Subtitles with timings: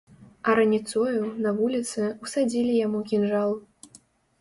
[0.47, 3.51] А раніцою, на вуліцы, усадзілі яму кінжал.